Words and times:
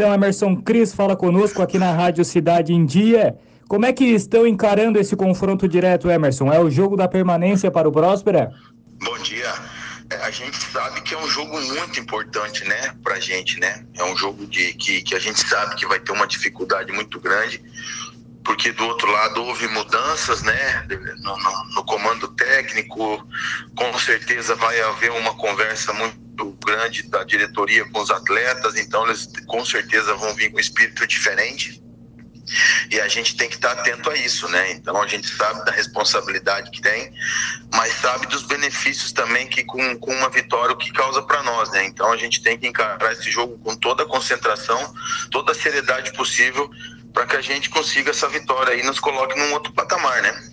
Então, 0.00 0.14
Emerson 0.14 0.56
Cris 0.56 0.94
fala 0.94 1.14
conosco 1.14 1.60
aqui 1.60 1.78
na 1.78 1.92
Rádio 1.92 2.24
Cidade 2.24 2.72
em 2.72 2.86
Dia. 2.86 3.36
Como 3.68 3.84
é 3.84 3.92
que 3.92 4.06
estão 4.06 4.46
encarando 4.46 4.98
esse 4.98 5.14
confronto 5.14 5.68
direto, 5.68 6.10
Emerson? 6.10 6.50
É 6.50 6.58
o 6.58 6.70
jogo 6.70 6.96
da 6.96 7.06
permanência 7.06 7.70
para 7.70 7.86
o 7.86 7.92
Próspera? 7.92 8.50
Bom 9.04 9.18
dia. 9.18 9.52
É, 10.10 10.16
a 10.22 10.30
gente 10.30 10.56
sabe 10.56 11.02
que 11.02 11.12
é 11.12 11.18
um 11.18 11.28
jogo 11.28 11.60
muito 11.60 12.00
importante, 12.00 12.66
né, 12.66 12.94
pra 13.04 13.20
gente, 13.20 13.60
né? 13.60 13.84
É 13.94 14.02
um 14.04 14.16
jogo 14.16 14.46
de 14.46 14.72
que, 14.72 15.02
que 15.02 15.14
a 15.14 15.18
gente 15.18 15.46
sabe 15.46 15.76
que 15.76 15.86
vai 15.86 16.00
ter 16.00 16.12
uma 16.12 16.26
dificuldade 16.26 16.90
muito 16.92 17.20
grande, 17.20 17.62
porque 18.42 18.72
do 18.72 18.84
outro 18.86 19.12
lado 19.12 19.44
houve 19.44 19.68
mudanças, 19.68 20.42
né, 20.42 20.86
no, 21.18 21.36
no, 21.36 21.74
no 21.74 21.84
comando 21.84 22.26
técnico. 22.28 23.22
Com 23.76 23.98
certeza 23.98 24.54
vai 24.54 24.80
haver 24.80 25.12
uma 25.12 25.34
conversa 25.34 25.92
muito 25.92 26.29
grande 26.70 27.02
da 27.04 27.24
diretoria 27.24 27.84
com 27.90 28.00
os 28.00 28.10
atletas, 28.10 28.76
então 28.76 29.04
eles 29.06 29.28
com 29.46 29.64
certeza 29.64 30.14
vão 30.14 30.34
vir 30.34 30.50
com 30.50 30.56
um 30.56 30.60
espírito 30.60 31.06
diferente 31.06 31.82
e 32.90 33.00
a 33.00 33.08
gente 33.08 33.36
tem 33.36 33.48
que 33.48 33.54
estar 33.54 33.72
atento 33.72 34.10
a 34.10 34.16
isso, 34.16 34.48
né? 34.48 34.72
Então 34.72 35.00
a 35.00 35.06
gente 35.06 35.28
sabe 35.28 35.64
da 35.64 35.72
responsabilidade 35.72 36.70
que 36.70 36.80
tem, 36.80 37.12
mas 37.72 37.92
sabe 37.94 38.26
dos 38.26 38.42
benefícios 38.42 39.12
também 39.12 39.46
que 39.46 39.64
com, 39.64 39.96
com 39.98 40.12
uma 40.12 40.28
vitória 40.28 40.74
o 40.74 40.78
que 40.78 40.92
causa 40.92 41.22
para 41.22 41.42
nós, 41.42 41.70
né? 41.70 41.84
Então 41.86 42.12
a 42.12 42.16
gente 42.16 42.42
tem 42.42 42.58
que 42.58 42.66
encarar 42.66 43.12
esse 43.12 43.30
jogo 43.30 43.58
com 43.58 43.76
toda 43.76 44.02
a 44.02 44.06
concentração, 44.06 44.94
toda 45.30 45.52
a 45.52 45.54
seriedade 45.54 46.12
possível 46.12 46.68
para 47.12 47.26
que 47.26 47.36
a 47.36 47.40
gente 47.40 47.70
consiga 47.70 48.10
essa 48.10 48.28
vitória 48.28 48.74
e 48.74 48.82
nos 48.84 48.98
coloque 48.98 49.38
num 49.38 49.52
outro 49.52 49.72
patamar, 49.72 50.22
né? 50.22 50.50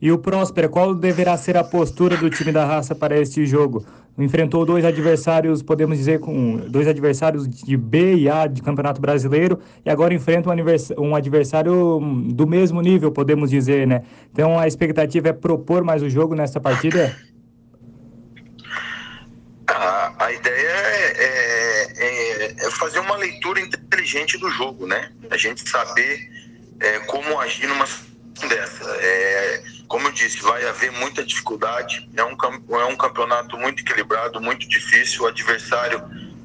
E 0.00 0.10
o 0.10 0.18
Próspera, 0.18 0.68
qual 0.68 0.94
deverá 0.94 1.36
ser 1.36 1.56
a 1.56 1.62
postura 1.62 2.16
do 2.16 2.28
time 2.28 2.50
da 2.50 2.64
raça 2.64 2.92
para 2.92 3.16
este 3.20 3.46
jogo? 3.46 3.86
Enfrentou 4.18 4.64
dois 4.64 4.84
adversários, 4.84 5.62
podemos 5.62 5.96
dizer, 5.96 6.20
com 6.20 6.56
dois 6.68 6.86
adversários 6.86 7.48
de 7.48 7.76
B 7.76 8.16
e 8.16 8.28
A 8.28 8.46
de 8.46 8.62
Campeonato 8.62 9.00
Brasileiro, 9.00 9.58
e 9.84 9.90
agora 9.90 10.12
enfrenta 10.12 10.50
um, 10.50 11.02
um 11.02 11.16
adversário 11.16 12.00
do 12.28 12.46
mesmo 12.46 12.80
nível, 12.80 13.10
podemos 13.10 13.50
dizer, 13.50 13.86
né? 13.86 14.02
Então 14.32 14.58
a 14.58 14.66
expectativa 14.66 15.28
é 15.28 15.32
propor 15.32 15.82
mais 15.82 16.02
o 16.02 16.10
jogo 16.10 16.34
nessa 16.34 16.60
partida? 16.60 17.16
A, 19.66 20.26
a 20.26 20.32
ideia 20.32 20.68
é, 20.68 21.92
é, 21.96 22.66
é, 22.66 22.70
fazer 22.72 22.98
uma 22.98 23.16
leitura 23.16 23.60
inteligente 23.60 24.36
do 24.38 24.50
jogo, 24.50 24.86
né? 24.86 25.10
A 25.30 25.36
gente 25.36 25.66
saber 25.68 26.20
é, 26.80 26.98
como 27.00 27.40
agir 27.40 27.66
numa 27.66 27.86
dessa. 28.48 28.84
É, 29.00 29.41
eu 30.12 30.14
disse, 30.14 30.42
vai 30.42 30.64
haver 30.68 30.92
muita 30.92 31.24
dificuldade. 31.24 32.08
É 32.14 32.22
um, 32.22 32.36
é 32.78 32.84
um 32.84 32.96
campeonato 32.96 33.56
muito 33.56 33.80
equilibrado, 33.80 34.40
muito 34.40 34.68
difícil. 34.68 35.24
O 35.24 35.26
adversário 35.26 36.02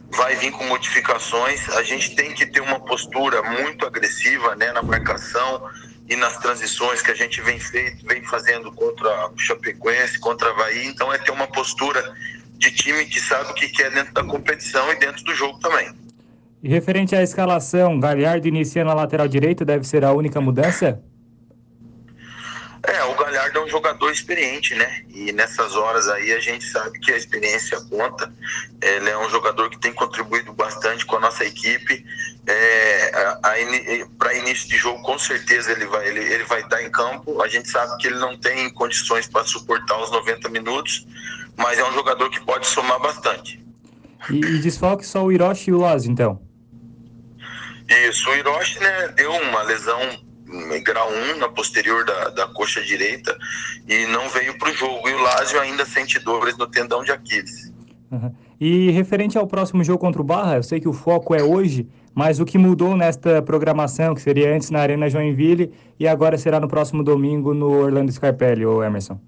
vai 0.10 0.36
vir 0.36 0.52
com 0.52 0.64
modificações. 0.66 1.68
A 1.70 1.84
gente 1.84 2.16
tem 2.16 2.34
que 2.34 2.46
ter 2.46 2.62
uma 2.62 2.80
postura 2.80 3.44
muito 3.44 3.86
agressiva 3.86 4.56
né, 4.56 4.72
na 4.72 4.82
marcação 4.82 5.70
e 6.08 6.16
nas 6.16 6.38
transições 6.38 7.02
que 7.02 7.12
a 7.12 7.16
gente 7.16 7.42
vem, 7.42 7.60
feito, 7.60 8.06
vem 8.08 8.24
fazendo 8.24 8.72
contra 8.72 9.28
o 9.28 9.38
Chapecoense, 9.38 10.18
contra 10.20 10.48
a 10.48 10.52
Havaí. 10.52 10.88
Então 10.88 11.12
é 11.14 11.18
ter 11.18 11.32
uma 11.32 11.48
postura 11.48 12.16
de 12.58 12.72
time 12.72 13.06
que 13.06 13.20
sabe 13.20 13.52
o 13.52 13.54
que 13.54 13.68
quer 13.68 13.92
dentro 13.92 14.14
da 14.14 14.24
competição 14.24 14.92
e 14.94 14.96
dentro 14.96 15.24
do 15.26 15.36
jogo 15.36 15.60
também. 15.60 15.92
E 16.64 16.70
referente 16.70 17.16
à 17.16 17.22
escalação, 17.22 18.00
Galhardo 18.00 18.48
iniciando 18.48 18.90
a 18.90 18.94
lateral 18.94 19.28
direita 19.28 19.64
deve 19.64 19.86
ser 19.86 20.04
a 20.04 20.14
única 20.14 20.40
mudança? 20.42 21.04
É, 22.84 23.04
o 23.06 23.16
Galhardo 23.16 23.60
é 23.60 23.64
um 23.64 23.68
jogador 23.68 24.12
experiente, 24.12 24.76
né? 24.76 25.04
E 25.10 25.32
nessas 25.32 25.76
horas 25.76 26.08
aí 26.08 26.32
a 26.34 26.40
gente 26.40 26.66
sabe 26.66 27.00
que 27.00 27.12
a 27.12 27.18
experiência 27.18 27.80
conta. 27.90 28.32
Ele 28.82 29.10
é 29.10 29.18
um 29.18 29.30
jogador 29.30 29.70
que 29.70 29.80
tem 29.80 29.94
contribuído 29.94 30.54
bastante 30.54 31.06
com 31.06 31.18
a 31.18 31.20
nossa 31.20 31.44
equipe. 31.44 32.06
É, 32.46 33.36
Para 34.18 34.34
início 34.36 34.70
de 34.70 34.78
jogo, 34.78 35.02
com 35.02 35.18
certeza 35.18 35.72
ele 35.72 35.86
vai, 35.86 36.08
ele, 36.08 36.20
ele 36.20 36.44
vai 36.44 36.62
estar 36.62 36.82
em 36.84 36.92
campo. 36.92 37.42
A 37.42 37.48
gente 37.48 37.70
sabe 37.70 37.98
que 37.98 38.08
ele 38.08 38.20
não 38.20 38.38
tem 38.38 38.70
condições 38.74 39.28
para 39.28 39.44
suportar 39.44 40.00
os 40.02 40.12
90 40.12 40.48
minutos, 40.50 41.08
mas 41.56 41.80
é 41.80 41.90
um 41.90 41.94
jogador 41.94 42.30
que 42.30 42.40
pode 42.42 42.68
somar 42.68 43.00
bastante. 43.00 43.64
E, 44.30 44.38
e 44.38 44.60
desfalque 44.60 45.06
só 45.06 45.24
o 45.24 45.32
Hiroshi 45.32 45.72
e 45.72 45.74
o 45.74 45.80
Laz, 45.80 46.06
então? 46.06 46.42
Isso, 48.10 48.30
o 48.30 48.36
Hiroshi 48.36 48.80
né, 48.80 49.08
deu 49.10 49.32
uma 49.32 49.64
lesão 49.64 50.27
grau 50.84 51.10
1 51.36 51.38
na 51.38 51.50
posterior 51.50 52.06
da, 52.06 52.30
da 52.30 52.48
coxa 52.48 52.82
direita 52.82 53.38
e 53.88 54.06
não 54.08 54.30
veio 54.30 54.58
para 54.58 54.70
o 54.70 54.74
jogo. 54.74 55.08
E 55.08 55.14
o 55.14 55.22
Lázio 55.22 55.60
ainda 55.60 55.86
sente 55.86 56.20
dores 56.20 56.58
no 56.58 56.68
tendão 56.68 57.04
de 57.04 57.12
Aquiles. 57.12 57.72
Uhum. 58.12 58.32
E 58.60 58.90
referente 58.92 59.38
ao 59.38 59.46
próximo 59.46 59.84
jogo 59.84 60.00
contra 60.00 60.22
o 60.22 60.26
Barra, 60.26 60.56
eu 60.56 60.64
sei 60.64 60.80
que 60.80 60.88
o 60.88 60.94
foco 60.94 61.36
é 61.36 61.44
hoje, 61.44 61.88
mas 62.16 62.40
o 62.40 62.46
que 62.46 62.58
mudou 62.58 62.96
nesta 62.96 63.42
programação, 63.42 64.16
que 64.16 64.22
seria 64.22 64.56
antes 64.56 64.72
na 64.72 64.80
Arena 64.80 65.10
Joinville 65.10 65.72
e 66.00 66.08
agora 66.08 66.38
será 66.38 66.60
no 66.60 66.68
próximo 66.68 67.04
domingo 67.04 67.54
no 67.54 67.70
Orlando 67.70 68.12
Scarpelli, 68.12 68.66
ou 68.66 68.84
Emerson? 68.84 69.20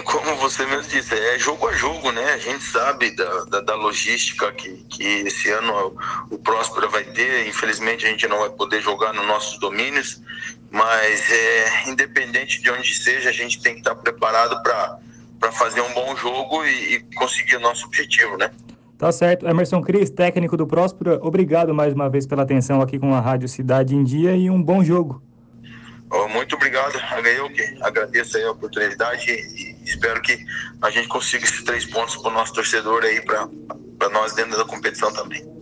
É 0.00 0.02
como 0.02 0.34
você 0.36 0.64
mesmo 0.64 0.88
disse, 0.88 1.14
é 1.14 1.38
jogo 1.38 1.68
a 1.68 1.72
jogo, 1.72 2.10
né? 2.10 2.32
A 2.32 2.38
gente 2.38 2.64
sabe 2.64 3.10
da, 3.10 3.44
da, 3.44 3.60
da 3.60 3.74
logística 3.74 4.50
que, 4.52 4.84
que 4.88 5.04
esse 5.04 5.50
ano 5.50 5.96
o, 6.30 6.34
o 6.34 6.38
Próspera 6.38 6.88
vai 6.88 7.04
ter. 7.04 7.46
Infelizmente 7.46 8.06
a 8.06 8.08
gente 8.08 8.26
não 8.26 8.38
vai 8.40 8.50
poder 8.50 8.80
jogar 8.80 9.12
nos 9.12 9.26
nossos 9.26 9.58
domínios, 9.58 10.22
mas 10.70 11.30
é, 11.30 11.90
independente 11.90 12.62
de 12.62 12.70
onde 12.70 12.94
seja, 12.94 13.28
a 13.28 13.32
gente 13.32 13.60
tem 13.60 13.74
que 13.74 13.80
estar 13.80 13.94
preparado 13.94 14.62
para 14.62 15.52
fazer 15.52 15.82
um 15.82 15.92
bom 15.92 16.16
jogo 16.16 16.64
e, 16.64 16.94
e 16.94 17.00
conseguir 17.14 17.56
o 17.56 17.60
nosso 17.60 17.86
objetivo, 17.86 18.36
né? 18.38 18.50
Tá 18.96 19.10
certo. 19.10 19.46
Emerson 19.46 19.80
Cris, 19.80 20.10
técnico 20.10 20.56
do 20.56 20.66
Próspera, 20.66 21.18
obrigado 21.22 21.74
mais 21.74 21.94
uma 21.94 22.08
vez 22.08 22.26
pela 22.26 22.42
atenção 22.42 22.82
aqui 22.82 22.98
com 22.98 23.14
a 23.14 23.20
Rádio 23.20 23.48
Cidade 23.48 23.94
em 23.94 24.04
Dia 24.04 24.36
e 24.36 24.50
um 24.50 24.62
bom 24.62 24.84
jogo. 24.84 25.22
Muito 26.32 26.56
obrigado, 26.56 26.92
eu 27.24 27.48
que 27.50 27.62
agradeço 27.82 28.36
aí 28.36 28.42
a 28.44 28.50
oportunidade 28.50 29.30
e 29.30 29.69
espero 29.90 30.20
que 30.22 30.38
a 30.82 30.90
gente 30.90 31.08
consiga 31.08 31.44
esses 31.44 31.62
três 31.62 31.84
pontos 31.84 32.16
para 32.16 32.30
o 32.30 32.34
nosso 32.34 32.52
torcedor 32.52 33.04
aí, 33.04 33.20
para 33.22 34.08
nós 34.10 34.34
dentro 34.34 34.56
da 34.56 34.64
competição 34.64 35.12
também. 35.12 35.50